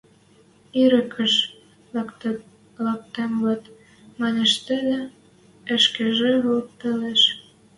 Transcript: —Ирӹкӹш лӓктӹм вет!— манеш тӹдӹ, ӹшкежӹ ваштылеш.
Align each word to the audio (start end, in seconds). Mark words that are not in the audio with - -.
—Ирӹкӹш 0.81 1.33
лӓктӹм 2.85 3.31
вет!— 3.43 3.63
манеш 4.21 4.51
тӹдӹ, 4.65 4.99
ӹшкежӹ 5.75 6.31
ваштылеш. 6.45 7.21